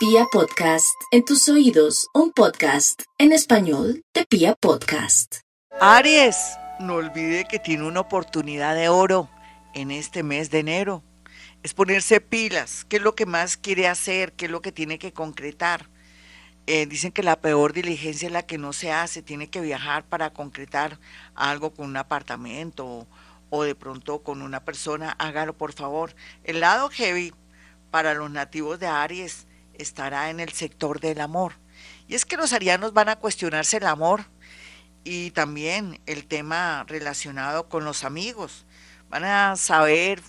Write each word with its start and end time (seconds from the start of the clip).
Pia 0.00 0.24
Podcast, 0.32 0.98
en 1.10 1.26
tus 1.26 1.46
oídos, 1.50 2.08
un 2.14 2.32
podcast 2.32 3.02
en 3.18 3.32
español 3.32 4.02
de 4.14 4.24
Pia 4.24 4.54
Podcast. 4.54 5.40
Aries, 5.78 6.38
no 6.78 6.94
olvide 6.94 7.44
que 7.44 7.58
tiene 7.58 7.86
una 7.86 8.00
oportunidad 8.00 8.74
de 8.74 8.88
oro 8.88 9.28
en 9.74 9.90
este 9.90 10.22
mes 10.22 10.50
de 10.50 10.60
enero. 10.60 11.04
Es 11.62 11.74
ponerse 11.74 12.22
pilas, 12.22 12.86
qué 12.86 12.96
es 12.96 13.02
lo 13.02 13.14
que 13.14 13.26
más 13.26 13.58
quiere 13.58 13.88
hacer, 13.88 14.32
qué 14.32 14.46
es 14.46 14.50
lo 14.50 14.62
que 14.62 14.72
tiene 14.72 14.98
que 14.98 15.12
concretar. 15.12 15.90
Eh, 16.66 16.86
dicen 16.86 17.12
que 17.12 17.22
la 17.22 17.42
peor 17.42 17.74
diligencia 17.74 18.28
es 18.28 18.32
la 18.32 18.46
que 18.46 18.56
no 18.56 18.72
se 18.72 18.92
hace, 18.92 19.20
tiene 19.20 19.50
que 19.50 19.60
viajar 19.60 20.08
para 20.08 20.32
concretar 20.32 20.98
algo 21.34 21.74
con 21.74 21.84
un 21.84 21.98
apartamento 21.98 23.06
o 23.50 23.64
de 23.64 23.74
pronto 23.74 24.22
con 24.22 24.40
una 24.40 24.64
persona, 24.64 25.10
hágalo 25.18 25.58
por 25.58 25.74
favor. 25.74 26.14
El 26.42 26.60
lado 26.60 26.88
heavy 26.88 27.34
para 27.90 28.14
los 28.14 28.30
nativos 28.30 28.80
de 28.80 28.86
Aries 28.86 29.46
estará 29.82 30.30
en 30.30 30.40
el 30.40 30.52
sector 30.52 31.00
del 31.00 31.20
amor. 31.20 31.54
Y 32.08 32.14
es 32.14 32.24
que 32.24 32.36
los 32.36 32.52
arianos 32.52 32.92
van 32.92 33.08
a 33.08 33.16
cuestionarse 33.16 33.78
el 33.78 33.86
amor 33.86 34.26
y 35.04 35.30
también 35.30 36.00
el 36.06 36.26
tema 36.26 36.84
relacionado 36.88 37.68
con 37.68 37.84
los 37.84 38.04
amigos. 38.04 38.66
Van 39.08 39.24
a 39.24 39.56
saber 39.56 40.22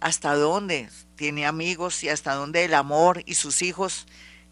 hasta 0.00 0.34
dónde 0.34 0.90
tiene 1.16 1.46
amigos 1.46 2.04
y 2.04 2.08
hasta 2.08 2.34
dónde 2.34 2.64
el 2.64 2.74
amor 2.74 3.22
y 3.26 3.34
sus 3.34 3.62
hijos 3.62 4.06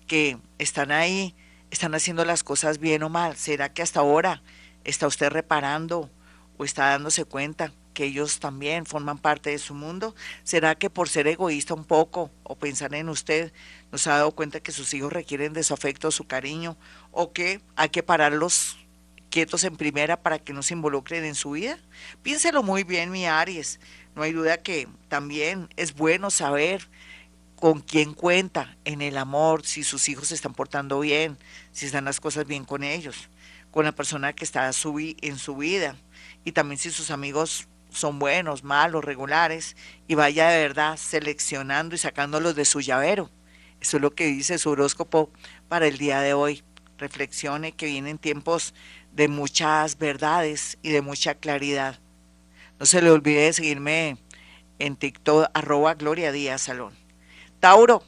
que 0.06 0.38
están 0.59 0.91
ahí 0.91 1.34
están 1.70 1.95
haciendo 1.95 2.24
las 2.24 2.43
cosas 2.43 2.79
bien 2.79 3.02
o 3.02 3.09
mal. 3.09 3.37
¿Será 3.37 3.73
que 3.73 3.82
hasta 3.82 4.01
ahora 4.01 4.43
está 4.84 5.07
usted 5.07 5.29
reparando 5.29 6.10
o 6.57 6.65
está 6.65 6.91
dándose 6.91 7.24
cuenta 7.24 7.73
que 7.96 8.05
ellos 8.05 8.41
también 8.41 8.84
forman 8.84 9.16
parte 9.16 9.48
de 9.48 9.59
su 9.59 9.73
mundo? 9.73 10.14
¿Será 10.45 10.74
que 10.74 10.91
por 10.91 11.09
ser 11.09 11.27
egoísta 11.27 11.73
un 11.73 11.87
poco 11.87 12.30
o 12.42 12.54
pensar 12.54 12.95
en 12.95 13.09
usted 13.09 13.54
no 13.91 13.96
ha 14.04 14.16
dado 14.16 14.32
cuenta 14.32 14.60
que 14.60 14.70
sus 14.70 14.92
hijos 14.92 15.14
requieren 15.14 15.54
de 15.54 15.62
su 15.62 15.73
afecto, 15.73 16.10
su 16.10 16.27
cariño 16.27 16.77
o 17.10 17.32
que 17.32 17.62
hay 17.74 17.88
que 17.88 18.02
pararlos 18.02 18.76
quietos 19.30 19.65
en 19.65 19.79
primera 19.79 20.21
para 20.21 20.38
que 20.38 20.52
no 20.52 20.62
se 20.62 20.74
involucren 20.74 21.24
en 21.24 21.34
su 21.34 21.52
vida? 21.52 21.79
Piénselo 22.23 22.62
muy 22.62 22.84
bien, 22.84 23.10
mi 23.10 23.24
Aries. 23.24 23.80
No 24.15 24.21
hay 24.21 24.32
duda 24.32 24.59
que 24.59 24.88
también 25.09 25.71
es 25.76 25.95
bueno 25.95 26.30
saber 26.30 26.90
con 27.59 27.80
quién 27.80 28.12
cuenta 28.12 28.76
en 28.84 29.01
el 29.01 29.16
amor, 29.16 29.65
si 29.65 29.84
sus 29.84 30.10
hijos 30.10 30.28
se 30.28 30.34
están 30.34 30.52
portando 30.52 31.01
bien, 31.01 31.38
si 31.73 31.87
están 31.87 32.04
las 32.04 32.21
cosas 32.21 32.46
bien 32.46 32.66
con 32.66 32.84
ellos, 32.84 33.30
con 33.71 33.87
la 33.87 33.93
persona 33.93 34.34
que 34.34 34.45
está 34.45 34.66
en 34.66 35.38
su 35.38 35.56
vida 35.56 35.96
y 36.45 36.52
también 36.52 36.78
si 36.78 36.90
sus 36.90 37.10
amigos 37.10 37.68
son 37.97 38.19
buenos, 38.19 38.63
malos, 38.63 39.05
regulares, 39.05 39.77
y 40.07 40.15
vaya 40.15 40.49
de 40.49 40.63
verdad 40.63 40.97
seleccionando 40.97 41.95
y 41.95 41.99
sacándolos 41.99 42.55
de 42.55 42.65
su 42.65 42.80
llavero. 42.80 43.30
Eso 43.80 43.97
es 43.97 44.02
lo 44.02 44.15
que 44.15 44.27
dice 44.27 44.59
su 44.59 44.71
horóscopo 44.71 45.30
para 45.69 45.87
el 45.87 45.99
día 45.99 46.21
de 46.21 46.35
hoy. 46.35 46.63
Reflexione 46.99 47.73
que 47.73 47.87
vienen 47.87 48.19
tiempos 48.19 48.74
de 49.13 49.29
muchas 49.29 49.99
verdades 49.99 50.79
y 50.83 50.91
de 50.91 51.02
mucha 51.02 51.35
claridad. 51.35 51.99
No 52.79 52.87
se 52.87 53.02
le 53.02 53.11
olvide 53.11 53.47
de 53.47 53.52
seguirme 53.52 54.19
en 54.79 54.97
TikTok 54.97 55.51
arroba 55.55 55.95
Gloria 55.95 56.33
Díaz 56.33 56.63
Salón. 56.63 56.95
Tauro, 57.61 58.02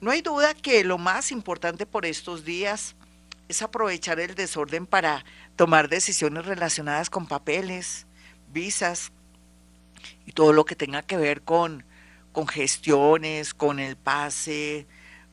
no 0.00 0.10
hay 0.10 0.22
duda 0.22 0.54
que 0.54 0.84
lo 0.84 0.98
más 0.98 1.32
importante 1.32 1.86
por 1.86 2.06
estos 2.06 2.44
días 2.44 2.96
es 3.48 3.62
aprovechar 3.62 4.18
el 4.20 4.34
desorden 4.34 4.86
para 4.86 5.24
tomar 5.56 5.88
decisiones 5.88 6.46
relacionadas 6.46 7.10
con 7.10 7.26
papeles, 7.26 8.06
visas 8.52 9.12
y 10.26 10.32
todo 10.32 10.52
lo 10.52 10.64
que 10.64 10.76
tenga 10.76 11.02
que 11.02 11.16
ver 11.16 11.42
con, 11.42 11.84
con 12.32 12.46
gestiones, 12.46 13.54
con 13.54 13.78
el 13.78 13.96
pase, 13.96 14.86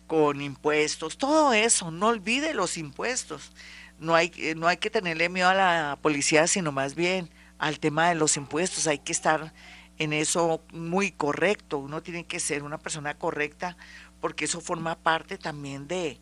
con 0.08 0.42
impuestos, 0.42 1.18
todo 1.18 1.54
eso, 1.54 1.92
no 1.92 2.08
olvide 2.08 2.54
los 2.54 2.78
impuestos. 2.78 3.52
No 4.00 4.16
hay, 4.16 4.32
no 4.56 4.68
hay 4.68 4.78
que 4.78 4.90
tenerle 4.90 5.30
miedo 5.30 5.50
a 5.50 5.54
la 5.54 6.00
policía, 6.02 6.48
sino 6.48 6.72
más 6.72 6.96
bien 6.96 7.30
al 7.58 7.80
tema 7.80 8.10
de 8.10 8.16
los 8.16 8.38
impuestos. 8.38 8.88
Hay 8.88 9.00
que 9.00 9.12
estar 9.12 9.54
en 9.98 10.14
eso 10.14 10.64
muy 10.72 11.12
correcto. 11.12 11.78
Uno 11.78 12.02
tiene 12.02 12.26
que 12.26 12.40
ser 12.40 12.64
una 12.64 12.80
persona 12.80 13.14
correcta 13.14 13.78
porque 14.22 14.46
eso 14.46 14.62
forma 14.62 14.96
parte 14.96 15.38
también 15.38 15.88
de, 15.88 16.20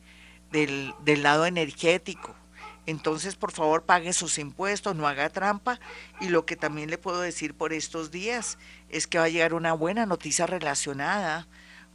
del, 0.52 0.94
del 1.06 1.24
lado 1.24 1.46
energético. 1.46 2.36
Entonces, 2.88 3.36
por 3.36 3.52
favor, 3.52 3.84
pague 3.84 4.14
sus 4.14 4.40
impuestos, 4.40 4.96
no 4.96 5.08
haga 5.08 5.30
trampa. 5.30 5.80
Y 6.22 6.30
lo 6.30 6.46
que 6.46 6.56
también 6.56 6.90
le 6.90 6.98
puedo 6.98 7.20
decir 7.20 7.54
por 7.54 7.74
estos 7.74 8.12
días 8.12 8.58
es 8.90 9.08
que 9.08 9.20
va 9.20 9.26
a 9.26 9.30
llegar 9.30 9.54
una 9.54 9.74
buena 9.74 10.06
noticia 10.06 10.48
relacionada 10.48 11.48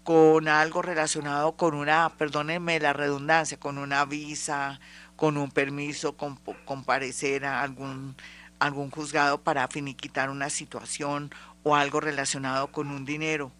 con 0.05 0.49
algo 0.49 0.83
relacionado 0.83 1.57
con 1.57 1.75
una, 1.75 2.13
perdónenme 2.19 2.79
la 2.79 2.93
redundancia, 2.93 3.59
con 3.59 3.79
una 3.79 4.05
visa, 4.05 4.81
con 5.17 5.39
un 5.39 5.51
permiso, 5.51 6.17
con 6.17 6.37
comparecer 6.65 7.47
a 7.47 7.63
algún, 7.63 8.15
algún 8.59 8.91
juzgado 8.91 9.43
para 9.43 9.69
finiquitar 9.69 10.29
una 10.29 10.51
situación 10.51 11.31
o 11.63 11.75
algo 11.75 12.01
relacionado 12.01 12.71
con 12.71 12.91
un 12.91 13.07
dinero. 13.07 13.51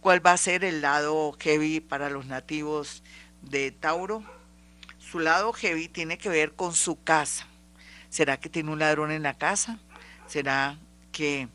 ¿Cuál 0.00 0.24
va 0.24 0.32
a 0.32 0.36
ser 0.36 0.64
el 0.64 0.82
lado 0.82 1.34
heavy 1.40 1.80
para 1.80 2.10
los 2.10 2.26
nativos 2.26 3.02
de 3.40 3.70
Tauro? 3.70 4.22
Su 5.14 5.20
lado 5.20 5.52
heavy 5.52 5.86
tiene 5.86 6.18
que 6.18 6.28
ver 6.28 6.54
con 6.54 6.74
su 6.74 7.00
casa. 7.00 7.46
¿Será 8.08 8.36
que 8.36 8.48
tiene 8.48 8.72
un 8.72 8.80
ladrón 8.80 9.12
en 9.12 9.22
la 9.22 9.34
casa? 9.34 9.78
¿Será 10.26 10.76
que 11.12 11.46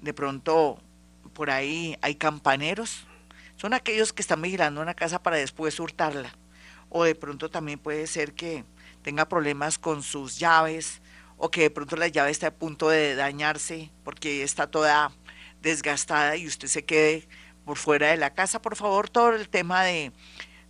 de 0.00 0.14
pronto 0.14 0.80
por 1.32 1.50
ahí 1.50 1.98
hay 2.02 2.14
campaneros? 2.14 3.04
Son 3.56 3.74
aquellos 3.74 4.12
que 4.12 4.22
están 4.22 4.40
vigilando 4.42 4.80
una 4.80 4.94
casa 4.94 5.20
para 5.20 5.38
después 5.38 5.80
hurtarla. 5.80 6.36
O 6.88 7.02
de 7.02 7.16
pronto 7.16 7.50
también 7.50 7.80
puede 7.80 8.06
ser 8.06 8.32
que 8.32 8.62
tenga 9.02 9.28
problemas 9.28 9.76
con 9.76 10.04
sus 10.04 10.38
llaves 10.38 11.02
o 11.36 11.50
que 11.50 11.62
de 11.62 11.70
pronto 11.70 11.96
la 11.96 12.06
llave 12.06 12.30
está 12.30 12.46
a 12.46 12.54
punto 12.54 12.90
de 12.90 13.16
dañarse 13.16 13.90
porque 14.04 14.44
está 14.44 14.68
toda 14.68 15.10
desgastada 15.60 16.36
y 16.36 16.46
usted 16.46 16.68
se 16.68 16.84
quede 16.84 17.26
por 17.64 17.76
fuera 17.76 18.10
de 18.10 18.18
la 18.18 18.34
casa. 18.34 18.62
Por 18.62 18.76
favor, 18.76 19.08
todo 19.10 19.32
el 19.34 19.48
tema 19.48 19.82
de 19.82 20.12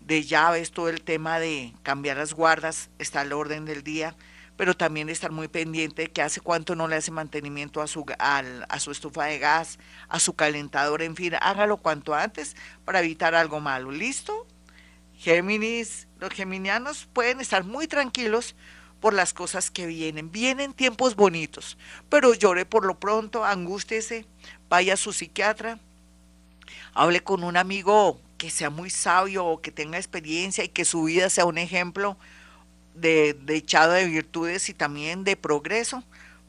de 0.04 0.22
llaves, 0.22 0.70
todo 0.70 0.88
el 0.88 1.02
tema 1.02 1.38
de 1.38 1.72
cambiar 1.82 2.18
las 2.18 2.34
guardas, 2.34 2.90
está 2.98 3.22
al 3.22 3.32
orden 3.32 3.64
del 3.64 3.82
día, 3.82 4.14
pero 4.56 4.76
también 4.76 5.08
estar 5.08 5.32
muy 5.32 5.48
pendiente 5.48 6.02
de 6.02 6.10
que 6.10 6.22
hace 6.22 6.40
cuánto 6.40 6.76
no 6.76 6.86
le 6.86 6.96
hace 6.96 7.10
mantenimiento 7.10 7.80
a 7.80 7.86
su, 7.86 8.04
a 8.18 8.78
su 8.78 8.90
estufa 8.90 9.24
de 9.24 9.38
gas, 9.38 9.78
a 10.08 10.20
su 10.20 10.34
calentador, 10.34 11.02
en 11.02 11.16
fin, 11.16 11.32
hágalo 11.40 11.78
cuanto 11.78 12.14
antes 12.14 12.54
para 12.84 13.00
evitar 13.00 13.34
algo 13.34 13.60
malo. 13.60 13.90
¿Listo? 13.90 14.46
Géminis, 15.16 16.06
los 16.18 16.30
geminianos 16.30 17.08
pueden 17.12 17.40
estar 17.40 17.64
muy 17.64 17.88
tranquilos 17.88 18.54
por 19.00 19.14
las 19.14 19.32
cosas 19.34 19.70
que 19.70 19.86
vienen. 19.86 20.30
Vienen 20.30 20.72
tiempos 20.72 21.16
bonitos, 21.16 21.78
pero 22.08 22.34
llore 22.34 22.66
por 22.66 22.84
lo 22.84 22.98
pronto, 23.00 23.44
angústese, 23.44 24.26
vaya 24.68 24.94
a 24.94 24.98
su 24.98 25.12
psiquiatra, 25.12 25.78
hable 26.92 27.22
con 27.22 27.42
un 27.42 27.56
amigo 27.56 28.20
que 28.36 28.50
sea 28.50 28.70
muy 28.70 28.90
sabio 28.90 29.44
o 29.44 29.60
que 29.60 29.70
tenga 29.70 29.98
experiencia 29.98 30.64
y 30.64 30.68
que 30.68 30.84
su 30.84 31.04
vida 31.04 31.30
sea 31.30 31.44
un 31.44 31.58
ejemplo 31.58 32.18
de, 32.94 33.36
echado 33.48 33.92
de 33.92 34.06
virtudes 34.06 34.68
y 34.68 34.74
también 34.74 35.24
de 35.24 35.36
progreso 35.36 36.04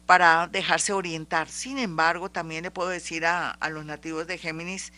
para 0.05 0.47
dejarse 0.47 0.93
orientar. 0.93 1.49
Sin 1.49 1.77
embargo, 1.77 2.29
también 2.29 2.63
le 2.63 2.71
puedo 2.71 2.89
decir 2.89 3.25
a, 3.25 3.51
a 3.51 3.69
los 3.69 3.85
nativos 3.85 4.27
de 4.27 4.37
Géminis 4.37 4.93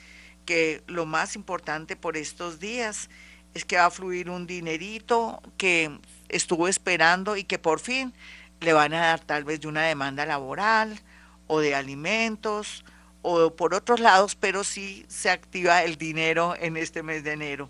que 0.46 0.84
lo 0.88 1.06
más 1.06 1.36
importante 1.36 1.96
por 1.96 2.18
estos 2.18 2.60
días 2.60 3.10
es 3.54 3.66
que 3.66 3.78
va 3.78 3.86
a 3.86 3.92
fluir 3.92 4.30
un 4.30 4.48
dinerito 4.48 5.42
que 5.58 6.00
estuvo 6.30 6.68
esperando 6.68 7.38
y 7.38 7.44
que 7.44 7.60
por 7.60 7.80
fin 7.80 8.14
le 8.60 8.74
van 8.74 8.94
a 8.94 9.00
dar 9.00 9.20
tal 9.20 9.44
vez 9.44 9.62
de 9.62 9.68
una 9.68 9.84
demanda 9.84 10.26
laboral 10.26 11.02
o 11.48 11.60
de 11.60 11.76
alimentos 11.76 12.84
o 13.30 13.54
por 13.54 13.74
otros 13.74 14.00
lados, 14.00 14.36
pero 14.36 14.64
sí 14.64 15.06
se 15.10 15.30
activa 15.30 15.84
el 15.84 15.98
dinero 15.98 16.56
en 16.58 16.78
este 16.78 17.04
mes 17.04 17.26
de 17.26 17.34
enero. 17.34 17.70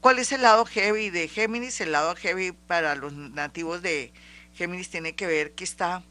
¿Cuál 0.00 0.18
es 0.18 0.32
el 0.32 0.40
lado 0.40 0.64
heavy 0.64 1.10
de 1.10 1.28
Géminis? 1.28 1.78
El 1.82 1.92
lado 1.92 2.14
heavy 2.16 2.52
para 2.52 2.94
los 2.94 3.12
nativos 3.12 3.82
de 3.82 4.14
Géminis 4.54 4.88
tiene 4.88 5.14
que 5.14 5.26
ver 5.26 5.52
que 5.52 5.64
está 5.64 6.02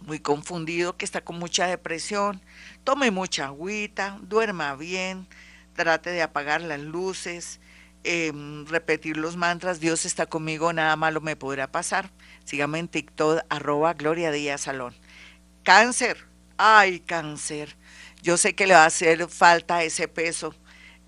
muy 0.00 0.20
confundido, 0.20 0.98
que 0.98 1.06
está 1.06 1.22
con 1.22 1.38
mucha 1.38 1.66
depresión. 1.66 2.42
Tome 2.84 3.10
mucha 3.10 3.46
agüita, 3.46 4.18
duerma 4.20 4.76
bien, 4.76 5.26
trate 5.74 6.10
de 6.10 6.20
apagar 6.20 6.60
las 6.60 6.80
luces, 6.80 7.60
em, 8.04 8.66
repetir 8.66 9.16
los 9.16 9.36
mantras, 9.38 9.80
Dios 9.80 10.04
está 10.04 10.26
conmigo, 10.26 10.70
nada 10.74 10.96
malo 10.96 11.22
me 11.22 11.36
podrá 11.36 11.66
pasar. 11.72 12.10
Sígame 12.44 12.78
en 12.78 12.88
TikTok, 12.88 13.40
arroba 13.48 13.94
Gloria 13.94 14.30
Díaz 14.32 14.62
Salón. 14.62 14.94
Cáncer, 15.62 16.31
ay 16.64 17.00
cáncer, 17.00 17.76
yo 18.22 18.36
sé 18.36 18.54
que 18.54 18.68
le 18.68 18.74
va 18.74 18.84
a 18.84 18.86
hacer 18.86 19.28
falta 19.28 19.82
ese 19.82 20.06
peso, 20.06 20.54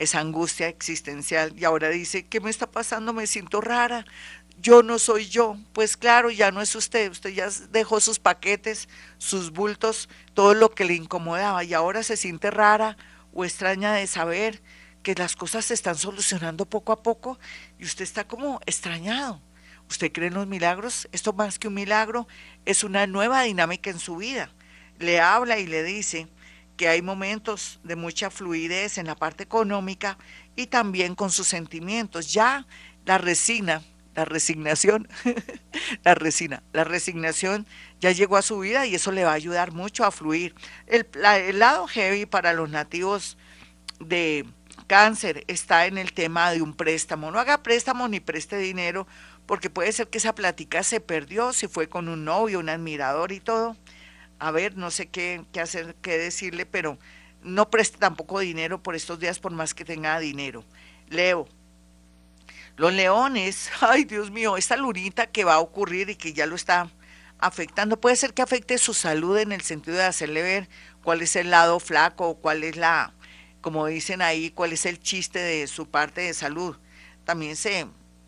esa 0.00 0.18
angustia 0.18 0.66
existencial. 0.66 1.54
Y 1.56 1.64
ahora 1.64 1.90
dice, 1.90 2.26
¿qué 2.26 2.40
me 2.40 2.50
está 2.50 2.68
pasando? 2.68 3.12
Me 3.12 3.28
siento 3.28 3.60
rara. 3.60 4.04
Yo 4.58 4.82
no 4.82 4.98
soy 4.98 5.28
yo. 5.28 5.56
Pues 5.72 5.96
claro, 5.96 6.30
ya 6.30 6.50
no 6.50 6.60
es 6.60 6.74
usted. 6.74 7.08
Usted 7.12 7.30
ya 7.30 7.48
dejó 7.70 8.00
sus 8.00 8.18
paquetes, 8.18 8.88
sus 9.18 9.52
bultos, 9.52 10.08
todo 10.34 10.54
lo 10.54 10.70
que 10.72 10.84
le 10.84 10.94
incomodaba. 10.94 11.62
Y 11.62 11.72
ahora 11.72 12.02
se 12.02 12.16
siente 12.16 12.50
rara 12.50 12.96
o 13.32 13.44
extraña 13.44 13.92
de 13.92 14.08
saber 14.08 14.60
que 15.04 15.14
las 15.14 15.36
cosas 15.36 15.66
se 15.66 15.74
están 15.74 15.96
solucionando 15.96 16.66
poco 16.66 16.90
a 16.90 17.00
poco 17.00 17.38
y 17.78 17.84
usted 17.84 18.02
está 18.02 18.26
como 18.26 18.60
extrañado. 18.66 19.40
¿Usted 19.88 20.10
cree 20.10 20.28
en 20.28 20.34
los 20.34 20.48
milagros? 20.48 21.08
Esto 21.12 21.32
más 21.32 21.60
que 21.60 21.68
un 21.68 21.74
milagro 21.74 22.26
es 22.64 22.82
una 22.82 23.06
nueva 23.06 23.42
dinámica 23.42 23.90
en 23.90 24.00
su 24.00 24.16
vida. 24.16 24.50
Le 24.98 25.20
habla 25.20 25.58
y 25.58 25.66
le 25.66 25.82
dice 25.82 26.28
que 26.76 26.88
hay 26.88 27.02
momentos 27.02 27.80
de 27.84 27.96
mucha 27.96 28.30
fluidez 28.30 28.98
en 28.98 29.06
la 29.06 29.14
parte 29.14 29.44
económica 29.44 30.18
y 30.56 30.66
también 30.66 31.14
con 31.14 31.30
sus 31.30 31.46
sentimientos. 31.46 32.32
Ya 32.32 32.66
la 33.04 33.18
resina, 33.18 33.82
la 34.14 34.24
resignación, 34.24 35.08
la 36.04 36.14
resina, 36.14 36.62
la 36.72 36.84
resignación 36.84 37.66
ya 38.00 38.12
llegó 38.12 38.36
a 38.36 38.42
su 38.42 38.58
vida 38.58 38.86
y 38.86 38.94
eso 38.94 39.12
le 39.12 39.24
va 39.24 39.32
a 39.32 39.34
ayudar 39.34 39.72
mucho 39.72 40.04
a 40.04 40.10
fluir. 40.10 40.54
El, 40.86 41.06
el 41.22 41.58
lado 41.58 41.86
heavy 41.86 42.26
para 42.26 42.52
los 42.52 42.70
nativos 42.70 43.36
de 44.00 44.46
cáncer 44.86 45.44
está 45.46 45.86
en 45.86 45.98
el 45.98 46.12
tema 46.12 46.50
de 46.50 46.62
un 46.62 46.74
préstamo. 46.74 47.30
No 47.30 47.38
haga 47.38 47.62
préstamo 47.62 48.08
ni 48.08 48.20
preste 48.20 48.58
dinero 48.58 49.06
porque 49.46 49.70
puede 49.70 49.92
ser 49.92 50.08
que 50.08 50.18
esa 50.18 50.34
plática 50.34 50.82
se 50.82 51.00
perdió, 51.00 51.52
si 51.52 51.68
fue 51.68 51.88
con 51.88 52.08
un 52.08 52.24
novio, 52.24 52.58
un 52.58 52.68
admirador 52.68 53.32
y 53.32 53.40
todo. 53.40 53.76
A 54.38 54.50
ver, 54.50 54.76
no 54.76 54.90
sé 54.90 55.06
qué, 55.06 55.44
qué 55.52 55.60
hacer, 55.60 55.94
qué 56.02 56.18
decirle, 56.18 56.66
pero 56.66 56.98
no 57.42 57.70
preste 57.70 57.98
tampoco 57.98 58.40
dinero 58.40 58.82
por 58.82 58.94
estos 58.94 59.18
días 59.18 59.38
por 59.38 59.52
más 59.52 59.74
que 59.74 59.84
tenga 59.84 60.18
dinero. 60.18 60.64
Leo, 61.08 61.46
los 62.76 62.92
leones, 62.92 63.70
ay 63.80 64.04
Dios 64.04 64.30
mío, 64.30 64.56
esta 64.56 64.76
lunita 64.76 65.26
que 65.26 65.44
va 65.44 65.54
a 65.54 65.60
ocurrir 65.60 66.10
y 66.10 66.16
que 66.16 66.32
ya 66.32 66.46
lo 66.46 66.56
está 66.56 66.90
afectando, 67.38 68.00
puede 68.00 68.16
ser 68.16 68.32
que 68.32 68.42
afecte 68.42 68.78
su 68.78 68.94
salud 68.94 69.36
en 69.38 69.52
el 69.52 69.60
sentido 69.60 69.96
de 69.96 70.04
hacerle 70.04 70.42
ver 70.42 70.68
cuál 71.02 71.22
es 71.22 71.36
el 71.36 71.50
lado 71.50 71.78
flaco, 71.78 72.36
cuál 72.36 72.64
es 72.64 72.76
la, 72.76 73.12
como 73.60 73.86
dicen 73.86 74.22
ahí, 74.22 74.50
cuál 74.50 74.72
es 74.72 74.86
el 74.86 74.98
chiste 74.98 75.38
de 75.38 75.66
su 75.66 75.88
parte 75.88 76.22
de 76.22 76.34
salud. 76.34 76.76
También 77.24 77.56
se 77.56 77.86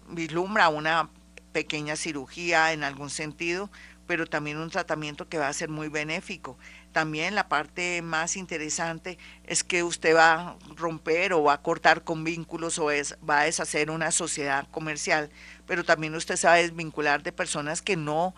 vislumbra 0.08 0.68
una 0.68 1.10
pequeña 1.52 1.96
cirugía 1.96 2.72
en 2.72 2.84
algún 2.84 3.10
sentido, 3.10 3.70
pero 4.06 4.26
también 4.26 4.58
un 4.58 4.70
tratamiento 4.70 5.28
que 5.28 5.38
va 5.38 5.48
a 5.48 5.52
ser 5.52 5.68
muy 5.68 5.88
benéfico. 5.88 6.58
También 6.92 7.34
la 7.34 7.48
parte 7.48 8.02
más 8.02 8.36
interesante 8.36 9.18
es 9.44 9.64
que 9.64 9.82
usted 9.82 10.14
va 10.14 10.32
a 10.32 10.56
romper 10.76 11.32
o 11.32 11.42
va 11.42 11.54
a 11.54 11.62
cortar 11.62 12.04
con 12.04 12.24
vínculos 12.24 12.78
o 12.78 12.90
es, 12.90 13.16
va 13.28 13.40
a 13.40 13.44
deshacer 13.44 13.90
una 13.90 14.10
sociedad 14.10 14.66
comercial, 14.70 15.30
pero 15.66 15.84
también 15.84 16.14
usted 16.14 16.36
se 16.36 16.46
va 16.46 16.54
a 16.54 16.56
desvincular 16.56 17.22
de 17.22 17.32
personas 17.32 17.82
que 17.82 17.96
no, 17.96 18.34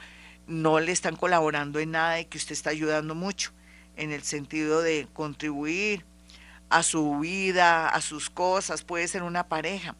no 0.46 0.80
le 0.80 0.92
están 0.92 1.16
colaborando 1.16 1.78
en 1.78 1.92
nada 1.92 2.20
y 2.20 2.24
que 2.24 2.38
usted 2.38 2.52
está 2.52 2.70
ayudando 2.70 3.14
mucho 3.14 3.52
en 3.96 4.12
el 4.12 4.22
sentido 4.22 4.80
de 4.80 5.08
contribuir 5.12 6.04
a 6.70 6.82
su 6.82 7.18
vida, 7.18 7.88
a 7.88 8.00
sus 8.00 8.30
cosas, 8.30 8.84
puede 8.84 9.08
ser 9.08 9.22
una 9.22 9.48
pareja. 9.48 9.94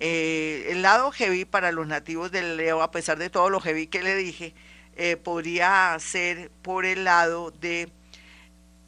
Eh, 0.00 0.66
el 0.70 0.82
lado 0.82 1.10
heavy 1.10 1.44
para 1.44 1.72
los 1.72 1.86
nativos 1.86 2.30
del 2.30 2.56
Leo, 2.56 2.82
a 2.82 2.90
pesar 2.90 3.18
de 3.18 3.30
todo 3.30 3.50
lo 3.50 3.60
heavy 3.60 3.88
que 3.88 4.02
le 4.02 4.14
dije, 4.14 4.54
eh, 4.98 5.16
podría 5.16 5.96
ser 6.00 6.50
por 6.60 6.84
el 6.84 7.04
lado 7.04 7.52
de 7.52 7.88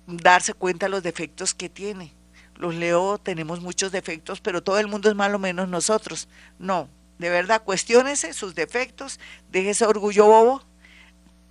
darse 0.08 0.54
cuenta 0.54 0.86
de 0.86 0.90
los 0.90 1.04
defectos 1.04 1.54
que 1.54 1.68
tiene. 1.68 2.12
Los 2.56 2.74
Leo 2.74 3.18
tenemos 3.18 3.60
muchos 3.60 3.92
defectos, 3.92 4.40
pero 4.40 4.60
todo 4.60 4.80
el 4.80 4.88
mundo 4.88 5.08
es 5.08 5.14
malo 5.14 5.38
menos 5.38 5.68
nosotros. 5.68 6.28
No, 6.58 6.88
de 7.18 7.30
verdad, 7.30 7.62
cuestiónese 7.62 8.32
sus 8.32 8.56
defectos, 8.56 9.20
deje 9.52 9.70
ese 9.70 9.86
orgullo 9.86 10.26
bobo, 10.26 10.64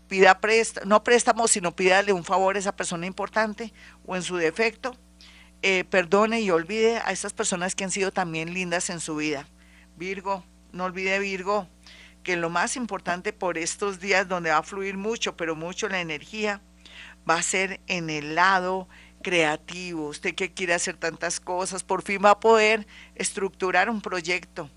pida 0.10 0.42
préstamo, 0.42 0.86
no 0.88 1.06
préstamo, 1.06 1.48
sino 1.48 1.74
pídale 1.74 2.12
un 2.12 2.26
favor 2.26 2.58
a 2.58 2.60
esa 2.60 2.76
persona 2.76 3.06
importante 3.06 3.72
o 4.06 4.18
en 4.18 4.24
su 4.24 4.36
defecto, 4.36 4.98
eh, 5.62 5.86
perdone 5.86 6.42
y 6.42 6.52
olvide 6.52 6.98
a 6.98 7.14
esas 7.14 7.32
personas 7.32 7.76
que 7.76 7.86
han 7.86 7.92
sido 7.92 8.12
también 8.12 8.54
lindas 8.54 8.90
en 8.90 9.00
su 9.00 9.16
vida. 9.16 9.48
Virgo, 9.96 10.44
no 10.74 10.84
olvide 10.84 11.18
Virgo, 11.20 11.70
que 12.24 12.36
lo 12.36 12.50
más 12.50 12.76
importante 12.76 13.34
por 13.34 13.58
estos 13.58 14.00
días 14.00 14.28
donde 14.28 14.50
va 14.50 14.58
a 14.58 14.64
fluir 14.64 14.98
mucho, 14.98 15.36
pero 15.38 15.56
mucho 15.56 15.88
la 15.90 16.02
energía, 16.02 16.62
va 17.30 17.36
a 17.36 17.44
ser 17.44 17.80
en 17.88 18.10
el 18.10 18.36
lado 18.36 18.88
creativo. 19.22 20.08
Usted 20.08 20.36
que 20.36 20.54
quiere 20.54 20.74
hacer 20.74 20.98
tantas 20.98 21.40
cosas, 21.40 21.84
por 21.84 22.02
fin 22.02 22.22
va 22.24 22.32
a 22.32 22.40
poder 22.40 22.88
estructurar 23.16 23.90
un 23.90 24.02
proyecto, 24.02 24.70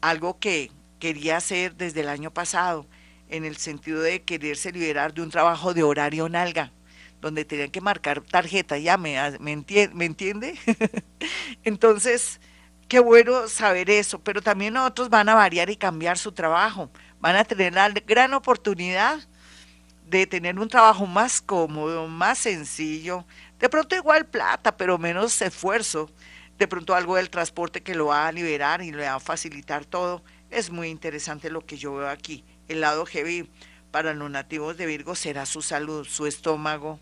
algo 0.00 0.38
que 0.38 0.70
quería 0.98 1.36
hacer 1.36 1.74
desde 1.76 2.00
el 2.00 2.08
año 2.08 2.32
pasado, 2.32 2.86
en 3.28 3.44
el 3.44 3.56
sentido 3.56 4.00
de 4.00 4.22
quererse 4.22 4.72
liberar 4.72 5.14
de 5.14 5.22
un 5.22 5.30
trabajo 5.30 5.74
de 5.74 5.82
horario 5.82 6.28
nalga, 6.28 6.72
donde 7.20 7.44
tenían 7.44 7.70
que 7.70 7.80
marcar 7.80 8.20
tarjeta, 8.20 8.78
ya 8.78 8.96
me, 8.96 9.16
me 9.40 10.04
entiende. 10.04 10.54
Entonces, 11.64 12.40
Qué 12.92 13.00
bueno 13.00 13.48
saber 13.48 13.88
eso, 13.88 14.18
pero 14.18 14.42
también 14.42 14.76
otros 14.76 15.08
van 15.08 15.26
a 15.30 15.34
variar 15.34 15.70
y 15.70 15.76
cambiar 15.76 16.18
su 16.18 16.30
trabajo. 16.30 16.90
Van 17.20 17.36
a 17.36 17.42
tener 17.42 17.72
la 17.72 17.88
gran 17.88 18.34
oportunidad 18.34 19.18
de 20.04 20.26
tener 20.26 20.58
un 20.58 20.68
trabajo 20.68 21.06
más 21.06 21.40
cómodo, 21.40 22.06
más 22.06 22.40
sencillo, 22.40 23.24
de 23.58 23.70
pronto 23.70 23.96
igual 23.96 24.26
plata, 24.26 24.76
pero 24.76 24.98
menos 24.98 25.40
esfuerzo, 25.40 26.10
de 26.58 26.68
pronto 26.68 26.94
algo 26.94 27.16
del 27.16 27.30
transporte 27.30 27.82
que 27.82 27.94
lo 27.94 28.08
va 28.08 28.28
a 28.28 28.32
liberar 28.32 28.82
y 28.82 28.92
le 28.92 29.06
va 29.06 29.14
a 29.14 29.20
facilitar 29.20 29.86
todo. 29.86 30.22
Es 30.50 30.68
muy 30.68 30.88
interesante 30.88 31.48
lo 31.48 31.64
que 31.64 31.78
yo 31.78 31.94
veo 31.94 32.10
aquí. 32.10 32.44
El 32.68 32.82
lado 32.82 33.06
heavy 33.06 33.48
para 33.90 34.12
los 34.12 34.30
nativos 34.30 34.76
de 34.76 34.84
Virgo 34.84 35.14
será 35.14 35.46
su 35.46 35.62
salud, 35.62 36.06
su 36.06 36.26
estómago, 36.26 37.00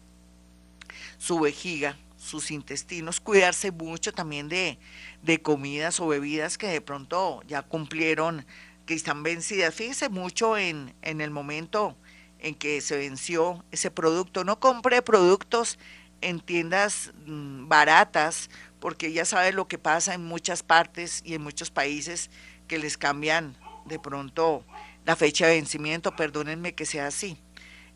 su 1.18 1.40
vejiga, 1.40 1.96
sus 2.30 2.50
intestinos, 2.50 3.20
cuidarse 3.20 3.72
mucho 3.72 4.12
también 4.12 4.48
de, 4.48 4.78
de 5.22 5.42
comidas 5.42 5.98
o 5.98 6.06
bebidas 6.06 6.56
que 6.56 6.68
de 6.68 6.80
pronto 6.80 7.42
ya 7.46 7.62
cumplieron, 7.62 8.46
que 8.86 8.94
están 8.94 9.22
vencidas. 9.22 9.74
Fíjese 9.74 10.08
mucho 10.08 10.56
en, 10.56 10.94
en 11.02 11.20
el 11.20 11.30
momento 11.30 11.96
en 12.38 12.54
que 12.54 12.80
se 12.80 12.96
venció 12.96 13.64
ese 13.72 13.90
producto. 13.90 14.44
No 14.44 14.60
compre 14.60 15.02
productos 15.02 15.78
en 16.20 16.40
tiendas 16.40 17.12
mm, 17.26 17.68
baratas, 17.68 18.48
porque 18.78 19.12
ya 19.12 19.24
sabe 19.24 19.52
lo 19.52 19.66
que 19.66 19.78
pasa 19.78 20.14
en 20.14 20.24
muchas 20.24 20.62
partes 20.62 21.22
y 21.24 21.34
en 21.34 21.42
muchos 21.42 21.70
países 21.70 22.30
que 22.68 22.78
les 22.78 22.96
cambian 22.96 23.56
de 23.86 23.98
pronto 23.98 24.64
la 25.04 25.16
fecha 25.16 25.46
de 25.46 25.54
vencimiento, 25.54 26.14
perdónenme 26.14 26.74
que 26.74 26.86
sea 26.86 27.08
así. 27.08 27.36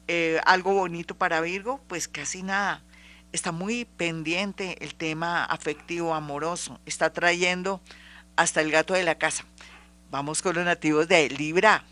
Eh, 0.08 0.40
algo 0.44 0.74
bonito 0.74 1.16
para 1.16 1.40
Virgo, 1.40 1.80
pues 1.86 2.08
casi 2.08 2.42
nada 2.42 2.82
está 3.34 3.50
muy 3.50 3.84
pendiente 3.84 4.76
el 4.80 4.94
tema 4.94 5.44
afectivo, 5.44 6.14
amoroso, 6.14 6.78
está 6.86 7.12
trayendo 7.12 7.80
hasta 8.36 8.60
el 8.60 8.70
gato 8.70 8.94
de 8.94 9.02
la 9.02 9.16
casa. 9.16 9.44
Vamos 10.08 10.40
con 10.40 10.54
los 10.54 10.64
nativos 10.64 11.08
de 11.08 11.28
Libra. 11.30 11.84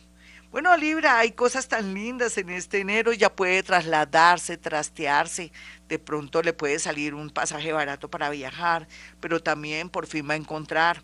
Bueno, 0.53 0.77
Libra, 0.77 1.19
hay 1.19 1.33
cosas 1.33 1.67
tan 1.67 1.95
lindas 1.95 2.39
en 2.39 2.49
este 2.51 2.79
enero, 2.79 3.13
ya 3.13 3.35
puede 3.35 3.61
trasladarse, 3.65 4.57
trastearse, 4.57 5.51
de 5.89 5.99
pronto 5.99 6.43
le 6.43 6.53
puede 6.53 6.79
salir 6.79 7.13
un 7.13 7.29
pasaje 7.29 7.73
barato 7.73 8.09
para 8.09 8.31
viajar, 8.31 8.87
pero 9.19 9.43
también 9.43 9.91
por 9.91 10.07
fin 10.07 10.29
va 10.29 10.35
a 10.35 10.37
encontrar 10.37 11.03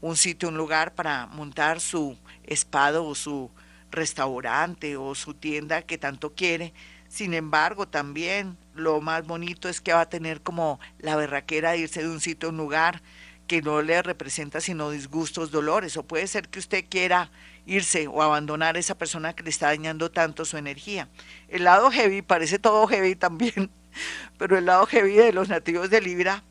un 0.00 0.16
sitio, 0.16 0.50
un 0.50 0.56
lugar 0.56 0.94
para 0.94 1.26
montar 1.26 1.80
su 1.80 2.16
espado 2.44 3.04
o 3.06 3.16
su 3.16 3.50
restaurante 3.90 4.96
o 4.96 5.14
su 5.14 5.34
tienda 5.34 5.82
que 5.82 5.98
tanto 5.98 6.34
quiere. 6.34 6.72
Sin 7.08 7.34
embargo, 7.34 7.88
también 7.88 8.56
lo 8.74 9.00
más 9.00 9.26
bonito 9.26 9.68
es 9.68 9.80
que 9.80 9.92
va 9.92 10.02
a 10.02 10.08
tener 10.08 10.42
como 10.42 10.78
la 10.98 11.16
berraquera 11.16 11.72
de 11.72 11.78
irse 11.78 12.02
de 12.02 12.08
un 12.08 12.20
sitio 12.20 12.48
a 12.48 12.52
un 12.52 12.58
lugar 12.58 13.02
que 13.46 13.62
no 13.62 13.82
le 13.82 14.00
representa 14.00 14.60
sino 14.60 14.90
disgustos, 14.90 15.50
dolores, 15.50 15.96
o 15.96 16.04
puede 16.04 16.28
ser 16.28 16.48
que 16.48 16.60
usted 16.60 16.84
quiera 16.88 17.32
irse 17.66 18.06
o 18.06 18.22
abandonar 18.22 18.76
a 18.76 18.78
esa 18.78 18.96
persona 18.96 19.32
que 19.32 19.42
le 19.42 19.50
está 19.50 19.66
dañando 19.66 20.10
tanto 20.10 20.44
su 20.44 20.56
energía. 20.56 21.08
El 21.48 21.64
lado 21.64 21.90
heavy, 21.90 22.22
parece 22.22 22.60
todo 22.60 22.86
heavy 22.86 23.16
también, 23.16 23.70
pero 24.38 24.56
el 24.56 24.66
lado 24.66 24.86
heavy 24.86 25.14
de 25.14 25.32
los 25.32 25.48
nativos 25.48 25.90
de 25.90 26.00
Libra 26.00 26.44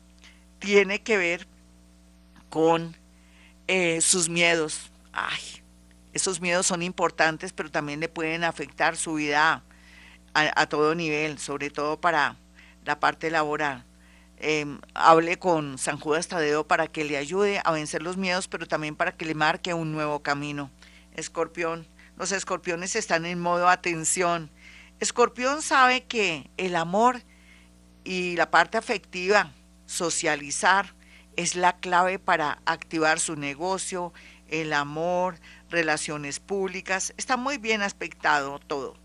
tiene 0.58 1.02
que 1.02 1.16
ver 1.16 1.46
con 2.50 2.94
eh, 3.66 4.02
sus 4.02 4.28
miedos. 4.28 4.90
Ay, 5.12 5.59
esos 6.12 6.40
miedos 6.40 6.66
son 6.66 6.82
importantes, 6.82 7.52
pero 7.52 7.70
también 7.70 8.00
le 8.00 8.08
pueden 8.08 8.44
afectar 8.44 8.96
su 8.96 9.14
vida 9.14 9.62
a, 10.34 10.66
todo 10.66 10.94
nivel, 10.94 11.38
sobre 11.38 11.70
todo 11.70 12.00
para 12.00 12.36
la 12.84 13.00
parte 13.00 13.30
laboral. 13.30 13.84
Em, 14.38 14.80
hable 14.94 15.38
con 15.38 15.76
San 15.76 15.98
Judas 15.98 16.28
Tadeo 16.28 16.66
para 16.66 16.86
que 16.86 17.04
le 17.04 17.16
ayude 17.16 17.60
a 17.64 17.72
vencer 17.72 18.02
los 18.02 18.16
miedos, 18.16 18.48
pero 18.48 18.66
también 18.66 18.96
para 18.96 19.12
que 19.12 19.26
le 19.26 19.34
marque 19.34 19.74
un 19.74 19.92
nuevo 19.92 20.22
camino. 20.22 20.70
Escorpión, 21.14 21.86
los 22.16 22.32
escorpiones 22.32 22.96
están 22.96 23.26
en 23.26 23.40
modo 23.40 23.68
atención. 23.68 24.50
Escorpión 24.98 25.62
sabe 25.62 26.04
que 26.04 26.50
el 26.56 26.76
amor 26.76 27.22
y 28.04 28.36
la 28.36 28.50
parte 28.50 28.78
afectiva, 28.78 29.52
socializar, 29.86 30.94
es 31.36 31.54
la 31.54 31.76
clave 31.76 32.18
para 32.18 32.60
activar 32.66 33.20
su 33.20 33.36
negocio, 33.36 34.12
el 34.50 34.72
amor, 34.72 35.38
relaciones 35.70 36.40
públicas. 36.40 37.14
Está 37.16 37.36
muy 37.36 37.58
bien 37.58 37.82
aspectado 37.82 38.58
todo. 38.58 38.96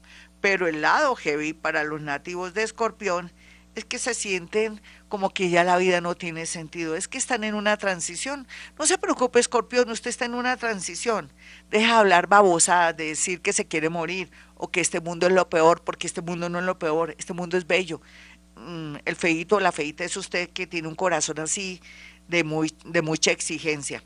Pero 0.41 0.67
el 0.67 0.81
lado 0.81 1.15
heavy 1.15 1.53
para 1.53 1.83
los 1.83 2.01
nativos 2.01 2.53
de 2.53 2.63
Escorpión 2.63 3.31
es 3.75 3.85
que 3.85 3.99
se 3.99 4.13
sienten 4.13 4.81
como 5.09 5.29
que 5.29 5.49
ya 5.49 5.63
la 5.63 5.77
vida 5.77 6.01
no 6.01 6.15
tiene 6.15 6.45
sentido, 6.45 6.95
es 6.95 7.07
que 7.07 7.17
están 7.17 7.43
en 7.43 7.55
una 7.55 7.77
transición. 7.77 8.47
No 8.79 8.85
se 8.85 8.97
preocupe, 8.97 9.39
escorpión, 9.39 9.89
usted 9.89 10.09
está 10.09 10.25
en 10.25 10.33
una 10.33 10.57
transición. 10.57 11.31
Deja 11.69 11.87
de 11.87 11.99
hablar 11.99 12.27
babosa, 12.27 12.93
de 12.93 13.07
decir 13.07 13.41
que 13.41 13.53
se 13.53 13.67
quiere 13.67 13.89
morir 13.89 14.31
o 14.55 14.69
que 14.69 14.81
este 14.81 15.01
mundo 15.01 15.27
es 15.27 15.33
lo 15.33 15.49
peor, 15.49 15.83
porque 15.83 16.07
este 16.07 16.21
mundo 16.21 16.49
no 16.49 16.59
es 16.59 16.65
lo 16.65 16.79
peor, 16.79 17.15
este 17.17 17.33
mundo 17.33 17.57
es 17.57 17.67
bello. 17.67 18.01
Mm, 18.55 18.95
el 19.03 19.15
feito, 19.15 19.59
la 19.59 19.73
feita 19.73 20.05
es 20.05 20.15
usted 20.15 20.49
que 20.49 20.65
tiene 20.67 20.87
un 20.87 20.95
corazón 20.95 21.39
así 21.39 21.81
de, 22.27 22.43
muy, 22.43 22.73
de 22.85 23.01
mucha 23.01 23.31
exigencia. 23.31 24.03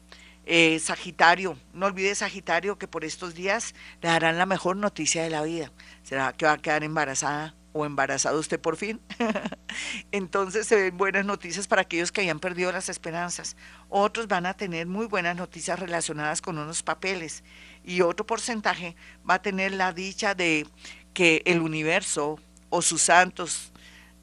Eh, 0.51 0.79
Sagitario, 0.79 1.55
no 1.73 1.85
olvide 1.85 2.15
Sagitario 2.15 2.79
que 2.79 2.87
por 2.87 3.05
estos 3.05 3.35
días 3.35 3.75
le 4.01 4.09
darán 4.09 4.39
la 4.39 4.47
mejor 4.47 4.77
noticia 4.77 5.21
de 5.21 5.29
la 5.29 5.43
vida. 5.43 5.71
¿Será 6.01 6.33
que 6.33 6.47
va 6.47 6.53
a 6.53 6.57
quedar 6.57 6.83
embarazada? 6.83 7.53
o 7.71 7.85
embarazado 7.85 8.39
usted 8.39 8.59
por 8.59 8.75
fin. 8.75 8.99
Entonces 10.11 10.65
se 10.65 10.75
ven 10.75 10.97
buenas 10.97 11.23
noticias 11.23 11.67
para 11.67 11.83
aquellos 11.83 12.11
que 12.11 12.21
hayan 12.21 12.39
perdido 12.39 12.71
las 12.71 12.89
esperanzas. 12.89 13.55
Otros 13.89 14.27
van 14.27 14.47
a 14.47 14.55
tener 14.55 14.87
muy 14.87 15.05
buenas 15.05 15.35
noticias 15.35 15.79
relacionadas 15.79 16.41
con 16.41 16.57
unos 16.57 16.81
papeles 16.81 17.43
y 17.83 18.01
otro 18.01 18.25
porcentaje 18.25 18.95
va 19.29 19.35
a 19.35 19.41
tener 19.43 19.71
la 19.71 19.93
dicha 19.93 20.33
de 20.33 20.65
que 21.13 21.43
el 21.45 21.61
universo 21.61 22.39
o 22.69 22.81
sus 22.81 23.03
santos 23.03 23.71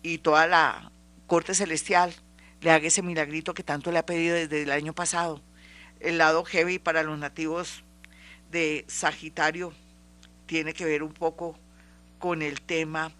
y 0.02 0.18
toda 0.18 0.48
la 0.48 0.90
corte 1.28 1.54
celestial 1.54 2.12
le 2.62 2.72
haga 2.72 2.88
ese 2.88 3.02
milagrito 3.02 3.54
que 3.54 3.62
tanto 3.62 3.92
le 3.92 3.98
ha 3.98 4.06
pedido 4.06 4.34
desde 4.34 4.64
el 4.64 4.72
año 4.72 4.92
pasado. 4.92 5.40
El 6.00 6.18
lado 6.18 6.44
heavy 6.44 6.78
para 6.78 7.02
los 7.02 7.18
nativos 7.18 7.82
de 8.50 8.84
Sagitario 8.86 9.72
tiene 10.46 10.74
que 10.74 10.84
ver 10.84 11.02
un 11.02 11.12
poco 11.12 11.58
con 12.18 12.42
el 12.42 12.60
tema 12.60 13.12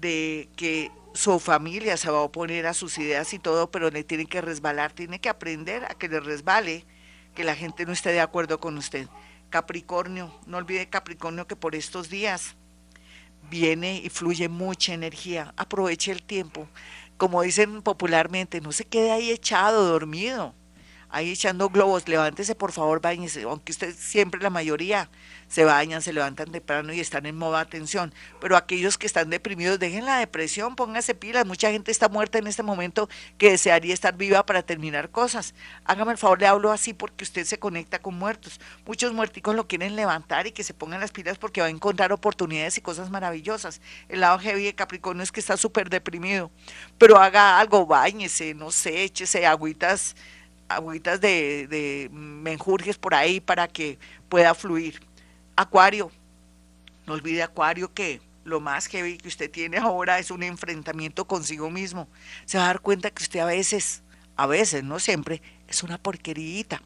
de 0.00 0.48
que 0.56 0.90
su 1.14 1.38
familia 1.38 1.96
se 1.96 2.10
va 2.10 2.18
a 2.18 2.22
oponer 2.22 2.66
a 2.66 2.74
sus 2.74 2.98
ideas 2.98 3.32
y 3.34 3.38
todo, 3.38 3.70
pero 3.70 3.90
le 3.90 4.04
tiene 4.04 4.26
que 4.26 4.40
resbalar, 4.40 4.92
tiene 4.92 5.20
que 5.20 5.28
aprender 5.28 5.84
a 5.84 5.94
que 5.94 6.08
le 6.08 6.20
resbale, 6.20 6.84
que 7.34 7.44
la 7.44 7.54
gente 7.54 7.86
no 7.86 7.92
esté 7.92 8.12
de 8.12 8.20
acuerdo 8.20 8.60
con 8.60 8.76
usted. 8.76 9.08
Capricornio, 9.48 10.32
no 10.46 10.58
olvide 10.58 10.88
Capricornio 10.88 11.46
que 11.46 11.56
por 11.56 11.74
estos 11.74 12.08
días 12.08 12.56
viene 13.50 14.00
y 14.04 14.08
fluye 14.08 14.48
mucha 14.48 14.92
energía, 14.92 15.52
aproveche 15.56 16.12
el 16.12 16.22
tiempo. 16.22 16.68
Como 17.16 17.42
dicen 17.42 17.82
popularmente, 17.82 18.60
no 18.60 18.72
se 18.72 18.84
quede 18.84 19.10
ahí 19.10 19.30
echado, 19.30 19.84
dormido 19.86 20.54
ahí 21.10 21.30
echando 21.30 21.68
globos, 21.68 22.08
levántese 22.08 22.54
por 22.54 22.72
favor, 22.72 23.00
bañese, 23.00 23.42
aunque 23.42 23.72
usted 23.72 23.94
siempre 23.96 24.40
la 24.40 24.50
mayoría 24.50 25.10
se 25.50 25.64
bañan, 25.64 26.00
se 26.00 26.12
levantan 26.12 26.52
temprano 26.52 26.92
y 26.92 27.00
están 27.00 27.26
en 27.26 27.36
modo 27.36 27.56
atención, 27.56 28.14
pero 28.40 28.56
aquellos 28.56 28.96
que 28.96 29.06
están 29.06 29.30
deprimidos, 29.30 29.80
dejen 29.80 30.04
la 30.04 30.18
depresión, 30.18 30.76
póngase 30.76 31.16
pilas, 31.16 31.44
mucha 31.44 31.72
gente 31.72 31.90
está 31.90 32.08
muerta 32.08 32.38
en 32.38 32.46
este 32.46 32.62
momento 32.62 33.08
que 33.36 33.50
desearía 33.50 33.92
estar 33.92 34.16
viva 34.16 34.46
para 34.46 34.62
terminar 34.62 35.10
cosas. 35.10 35.54
Hágame 35.84 36.12
el 36.12 36.18
favor, 36.18 36.40
le 36.40 36.46
hablo 36.46 36.70
así 36.70 36.94
porque 36.94 37.24
usted 37.24 37.44
se 37.44 37.58
conecta 37.58 37.98
con 37.98 38.14
muertos. 38.14 38.60
Muchos 38.86 39.12
muerticos 39.12 39.56
lo 39.56 39.66
quieren 39.66 39.96
levantar 39.96 40.46
y 40.46 40.52
que 40.52 40.62
se 40.62 40.72
pongan 40.72 41.00
las 41.00 41.10
pilas 41.10 41.36
porque 41.36 41.60
va 41.60 41.66
a 41.66 41.70
encontrar 41.70 42.12
oportunidades 42.12 42.78
y 42.78 42.80
cosas 42.80 43.10
maravillosas. 43.10 43.80
El 44.08 44.20
lado 44.20 44.38
heavy 44.38 44.62
de 44.62 44.74
Capricornio 44.76 45.24
es 45.24 45.32
que 45.32 45.40
está 45.40 45.56
súper 45.56 45.90
deprimido, 45.90 46.52
pero 46.96 47.18
haga 47.18 47.58
algo, 47.58 47.86
bañese, 47.86 48.54
no 48.54 48.70
sé, 48.70 49.02
échese 49.02 49.46
agüitas 49.46 50.14
agüitas 50.70 51.20
de, 51.20 51.66
de 51.66 52.08
menjurjes 52.12 52.96
por 52.96 53.14
ahí 53.14 53.40
para 53.40 53.68
que 53.68 53.98
pueda 54.28 54.54
fluir. 54.54 55.00
Acuario, 55.56 56.10
no 57.06 57.14
olvide 57.14 57.42
Acuario 57.42 57.92
que 57.92 58.20
lo 58.44 58.60
más 58.60 58.86
heavy 58.86 59.18
que 59.18 59.28
usted 59.28 59.50
tiene 59.50 59.76
ahora 59.78 60.18
es 60.18 60.30
un 60.30 60.42
enfrentamiento 60.42 61.26
consigo 61.26 61.70
mismo. 61.70 62.08
Se 62.46 62.56
va 62.56 62.64
a 62.64 62.66
dar 62.68 62.80
cuenta 62.80 63.10
que 63.10 63.22
usted 63.22 63.40
a 63.40 63.46
veces, 63.46 64.02
a 64.36 64.46
veces, 64.46 64.84
no 64.84 64.98
siempre, 64.98 65.42
es 65.68 65.82
una 65.82 65.98
porquerita. 65.98 66.82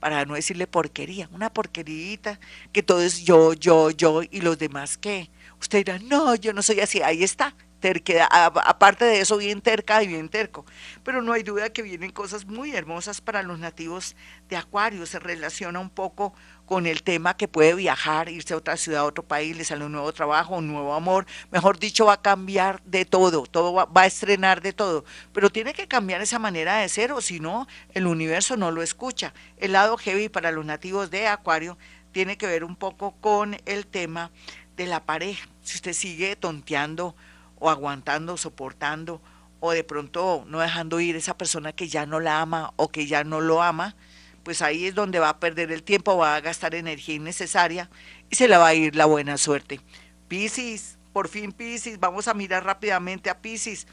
Para 0.00 0.24
no 0.24 0.34
decirle 0.34 0.66
porquería, 0.66 1.28
una 1.32 1.48
porquerita, 1.52 2.40
que 2.72 2.82
todo 2.82 3.02
es 3.02 3.22
yo, 3.22 3.52
yo, 3.52 3.90
yo 3.90 4.22
y 4.28 4.40
los 4.40 4.58
demás 4.58 4.98
qué. 4.98 5.30
Usted 5.60 5.78
dirá, 5.78 6.00
no, 6.00 6.34
yo 6.34 6.52
no 6.52 6.60
soy 6.60 6.80
así, 6.80 7.00
ahí 7.02 7.22
está, 7.22 7.54
terquedad, 7.82 8.28
aparte 8.30 9.04
de 9.04 9.20
eso 9.20 9.36
bien 9.36 9.60
terca 9.60 10.02
y 10.02 10.06
bien 10.06 10.28
terco. 10.28 10.64
Pero 11.02 11.20
no 11.20 11.32
hay 11.32 11.42
duda 11.42 11.70
que 11.70 11.82
vienen 11.82 12.12
cosas 12.12 12.46
muy 12.46 12.74
hermosas 12.74 13.20
para 13.20 13.42
los 13.42 13.58
nativos 13.58 14.16
de 14.48 14.56
Acuario, 14.56 15.04
se 15.04 15.18
relaciona 15.18 15.80
un 15.80 15.90
poco 15.90 16.32
con 16.64 16.86
el 16.86 17.02
tema 17.02 17.36
que 17.36 17.48
puede 17.48 17.74
viajar, 17.74 18.28
irse 18.28 18.54
a 18.54 18.56
otra 18.56 18.76
ciudad, 18.76 19.00
a 19.00 19.04
otro 19.04 19.24
país, 19.24 19.56
le 19.56 19.64
sale 19.64 19.84
un 19.84 19.92
nuevo 19.92 20.12
trabajo, 20.12 20.56
un 20.56 20.68
nuevo 20.68 20.94
amor, 20.94 21.26
mejor 21.50 21.78
dicho, 21.78 22.06
va 22.06 22.14
a 22.14 22.22
cambiar 22.22 22.80
de 22.84 23.04
todo, 23.04 23.42
todo 23.42 23.74
va, 23.74 23.84
va 23.84 24.02
a 24.02 24.06
estrenar 24.06 24.62
de 24.62 24.72
todo, 24.72 25.04
pero 25.32 25.50
tiene 25.50 25.74
que 25.74 25.88
cambiar 25.88 26.22
esa 26.22 26.38
manera 26.38 26.78
de 26.78 26.88
ser 26.88 27.12
o 27.12 27.20
si 27.20 27.40
no, 27.40 27.66
el 27.94 28.06
universo 28.06 28.56
no 28.56 28.70
lo 28.70 28.80
escucha. 28.80 29.34
El 29.58 29.72
lado 29.72 29.96
heavy 29.96 30.28
para 30.28 30.52
los 30.52 30.64
nativos 30.64 31.10
de 31.10 31.26
Acuario 31.26 31.76
tiene 32.12 32.38
que 32.38 32.46
ver 32.46 32.62
un 32.62 32.76
poco 32.76 33.16
con 33.20 33.56
el 33.66 33.86
tema 33.86 34.30
de 34.76 34.86
la 34.86 35.04
pareja. 35.04 35.48
Si 35.62 35.76
usted 35.76 35.92
sigue 35.92 36.36
tonteando, 36.36 37.16
o 37.62 37.70
aguantando, 37.70 38.36
soportando, 38.36 39.22
o 39.60 39.70
de 39.70 39.84
pronto 39.84 40.44
no 40.48 40.58
dejando 40.58 40.98
ir 40.98 41.14
esa 41.14 41.38
persona 41.38 41.72
que 41.72 41.86
ya 41.86 42.06
no 42.06 42.18
la 42.18 42.40
ama 42.40 42.72
o 42.74 42.88
que 42.88 43.06
ya 43.06 43.22
no 43.22 43.40
lo 43.40 43.62
ama, 43.62 43.94
pues 44.42 44.60
ahí 44.62 44.86
es 44.86 44.96
donde 44.96 45.20
va 45.20 45.28
a 45.28 45.38
perder 45.38 45.70
el 45.70 45.84
tiempo, 45.84 46.16
va 46.16 46.34
a 46.34 46.40
gastar 46.40 46.74
energía 46.74 47.14
innecesaria 47.14 47.88
y 48.28 48.34
se 48.34 48.48
le 48.48 48.56
va 48.56 48.66
a 48.66 48.74
ir 48.74 48.96
la 48.96 49.04
buena 49.06 49.38
suerte. 49.38 49.80
Piscis, 50.26 50.98
por 51.12 51.28
fin 51.28 51.52
Piscis, 51.52 52.00
vamos 52.00 52.26
a 52.26 52.34
mirar 52.34 52.64
rápidamente 52.64 53.30
a 53.30 53.40
Piscis. 53.40 53.86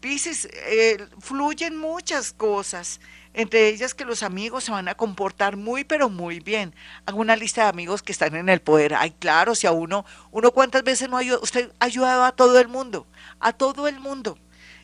Piscis, 0.00 0.48
eh, 0.66 1.06
fluyen 1.20 1.76
muchas 1.76 2.32
cosas, 2.32 3.00
entre 3.34 3.68
ellas 3.68 3.92
que 3.92 4.06
los 4.06 4.22
amigos 4.22 4.64
se 4.64 4.72
van 4.72 4.88
a 4.88 4.94
comportar 4.94 5.58
muy, 5.58 5.84
pero 5.84 6.08
muy 6.08 6.40
bien. 6.40 6.74
Hago 7.04 7.20
una 7.20 7.36
lista 7.36 7.64
de 7.64 7.68
amigos 7.68 8.02
que 8.02 8.12
están 8.12 8.34
en 8.34 8.48
el 8.48 8.60
poder. 8.60 8.94
Ay, 8.94 9.10
claro, 9.10 9.54
si 9.54 9.66
a 9.66 9.72
uno, 9.72 10.06
uno 10.30 10.52
cuántas 10.52 10.82
veces 10.84 11.10
no 11.10 11.18
ayuda, 11.18 11.38
usted 11.42 11.70
ha 11.78 11.84
ayudado 11.84 12.24
a 12.24 12.32
todo 12.32 12.58
el 12.58 12.68
mundo, 12.68 13.06
a 13.40 13.52
todo 13.52 13.88
el 13.88 14.00
mundo, 14.00 14.38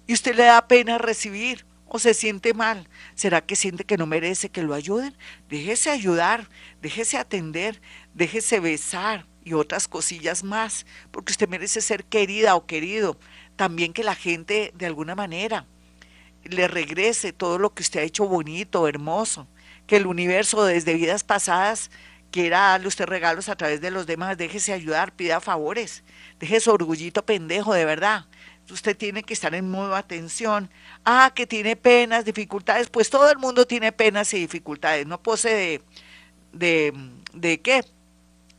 y 0.07 0.13
usted 0.13 0.37
le 0.37 0.45
da 0.45 0.69
pena 0.69 0.99
recibir 0.99 1.65
o 1.87 1.99
se 1.99 2.13
siente 2.13 2.53
mal. 2.53 2.89
¿Será 3.15 3.41
que 3.41 3.57
siente 3.57 3.85
que 3.85 3.97
no 3.97 4.07
merece 4.07 4.51
que 4.51 4.63
lo 4.63 4.75
ayuden? 4.75 5.17
Déjese 5.49 5.91
ayudar, 5.91 6.49
déjese 6.83 7.17
atender, 7.17 7.81
déjese 8.13 8.61
besar 8.61 9.27
y 9.45 9.55
otras 9.55 9.87
cosillas 9.89 10.43
más, 10.43 10.87
porque 11.11 11.31
usted 11.31 11.49
merece 11.49 11.81
ser 11.81 12.05
querida 12.05 12.57
o 12.57 12.67
querido 12.67 13.19
también 13.57 13.93
que 13.93 14.05
la 14.05 14.15
gente 14.15 14.73
de 14.75 14.87
alguna 14.87 15.15
manera 15.15 15.67
le 16.45 16.69
regrese 16.69 17.33
todo 17.33 17.59
lo 17.59 17.75
que 17.75 17.83
usted 17.83 18.01
ha 18.01 18.05
hecho 18.05 18.27
bonito, 18.27 18.87
hermoso, 18.87 19.49
que 19.87 19.97
el 19.97 20.07
universo 20.07 20.65
desde 20.65 20.95
vidas 20.95 21.25
pasadas 21.25 21.91
quiera 22.31 22.61
darle 22.61 22.89
usted 22.89 23.07
regalos 23.07 23.49
a 23.49 23.57
través 23.57 23.81
de 23.81 23.91
los 23.91 24.07
demás, 24.07 24.37
déjese 24.37 24.73
ayudar, 24.73 25.13
pida 25.13 25.41
favores, 25.41 26.05
deje 26.39 26.61
su 26.61 26.71
orgullito 26.71 27.25
pendejo, 27.25 27.73
de 27.75 27.85
verdad. 27.85 28.27
Usted 28.71 28.97
tiene 28.97 29.23
que 29.23 29.33
estar 29.33 29.55
en 29.55 29.71
modo 29.71 29.95
atención. 29.95 30.69
Ah, 31.05 31.31
que 31.35 31.47
tiene 31.47 31.77
penas, 31.77 32.25
dificultades, 32.25 32.91
pues 32.91 33.11
todo 33.11 33.31
el 33.31 33.39
mundo 33.39 33.65
tiene 33.65 33.93
penas 33.93 34.35
y 34.35 34.41
dificultades, 34.41 35.07
no 35.07 35.23
pose 35.23 35.51
de, 35.51 35.83
de, 36.53 36.93
de 37.33 37.61
qué, 37.61 37.85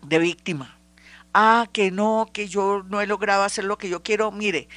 de 0.01 0.19
víctima 0.19 0.76
ah, 1.33 1.67
que 1.71 1.91
no, 1.91 2.29
que 2.31 2.47
yo 2.47 2.83
no 2.87 3.01
he 3.01 3.07
logrado 3.07 3.43
hacer 3.43 3.63
lo 3.65 3.77
que 3.77 3.89
yo 3.89 4.03
quiero, 4.03 4.31
mire, 4.31 4.67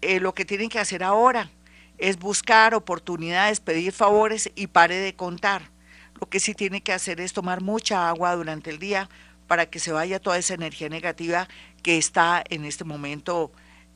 eh, 0.00 0.20
lo 0.20 0.34
que 0.34 0.44
tienen 0.44 0.68
que 0.68 0.78
hacer 0.78 1.02
ahora 1.02 1.50
es 1.98 2.18
buscar 2.18 2.74
oportunidades, 2.74 3.60
pedir 3.60 3.92
favores 3.92 4.50
y 4.54 4.68
pare 4.68 4.96
de 4.96 5.14
contar. 5.14 5.70
Lo 6.20 6.28
que 6.28 6.40
sí 6.40 6.54
tiene 6.54 6.80
que 6.80 6.92
hacer 6.92 7.20
es 7.20 7.32
tomar 7.32 7.60
mucha 7.60 8.08
agua 8.08 8.34
durante 8.34 8.70
el 8.70 8.78
día 8.78 9.08
para 9.46 9.66
que 9.66 9.78
se 9.78 9.92
vaya 9.92 10.20
toda 10.20 10.38
esa 10.38 10.54
energía 10.54 10.88
negativa 10.88 11.48
que 11.82 11.96
está 11.96 12.42
en 12.48 12.64
este 12.64 12.84
momento 12.84 13.52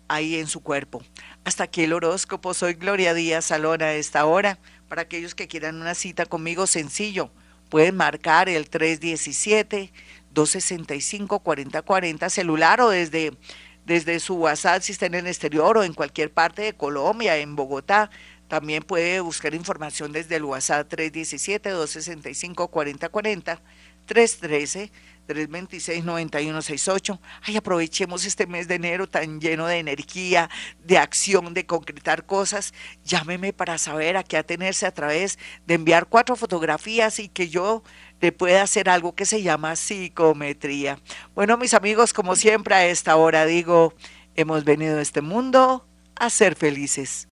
ahí 0.08 0.36
en 0.36 0.46
su 0.46 0.62
cuerpo. 0.62 1.02
Hasta 1.44 1.64
aquí 1.64 1.82
el 1.82 1.92
horóscopo. 1.92 2.54
Soy 2.54 2.74
Gloria 2.74 3.14
Díaz 3.14 3.46
Salón 3.46 3.82
a 3.82 3.92
esta 3.94 4.24
hora. 4.24 4.58
Para 4.88 5.02
aquellos 5.02 5.34
que 5.34 5.48
quieran 5.48 5.80
una 5.80 5.94
cita 5.94 6.26
conmigo, 6.26 6.66
sencillo, 6.66 7.30
pueden 7.68 7.96
marcar 7.96 8.48
el 8.48 8.68
317 8.68 9.92
265-4040 10.34 12.30
celular 12.30 12.80
o 12.80 12.90
desde, 12.90 13.36
desde 13.84 14.20
su 14.20 14.36
WhatsApp 14.36 14.82
si 14.82 14.92
está 14.92 15.06
en 15.06 15.14
el 15.14 15.26
exterior 15.26 15.78
o 15.78 15.84
en 15.84 15.94
cualquier 15.94 16.32
parte 16.32 16.62
de 16.62 16.74
Colombia, 16.74 17.36
en 17.36 17.56
Bogotá. 17.56 18.10
También 18.48 18.82
puede 18.82 19.20
buscar 19.20 19.54
información 19.54 20.12
desde 20.12 20.36
el 20.36 20.44
WhatsApp 20.44 20.92
317-265-4040, 20.92 23.60
313 24.06 24.92
326-9168. 25.28 27.20
Ay, 27.42 27.56
aprovechemos 27.56 28.24
este 28.24 28.46
mes 28.46 28.68
de 28.68 28.76
enero 28.76 29.08
tan 29.08 29.40
lleno 29.40 29.66
de 29.66 29.78
energía, 29.78 30.48
de 30.84 30.98
acción, 30.98 31.54
de 31.54 31.66
concretar 31.66 32.26
cosas. 32.26 32.74
Llámeme 33.04 33.52
para 33.52 33.78
saber 33.78 34.16
a 34.16 34.24
qué 34.24 34.36
atenerse 34.36 34.86
a 34.86 34.92
través 34.92 35.38
de 35.66 35.74
enviar 35.74 36.06
cuatro 36.06 36.36
fotografías 36.36 37.18
y 37.18 37.28
que 37.28 37.48
yo 37.48 37.82
le 38.22 38.30
pueda 38.30 38.62
hacer 38.62 38.88
algo 38.88 39.16
que 39.16 39.26
se 39.26 39.42
llama 39.42 39.74
psicometría. 39.74 41.00
Bueno, 41.34 41.58
mis 41.58 41.74
amigos, 41.74 42.12
como 42.12 42.36
siempre 42.36 42.74
a 42.76 42.86
esta 42.86 43.16
hora 43.16 43.44
digo, 43.44 43.94
hemos 44.36 44.62
venido 44.62 44.98
a 44.98 45.02
este 45.02 45.22
mundo 45.22 45.84
a 46.14 46.30
ser 46.30 46.54
felices. 46.54 47.28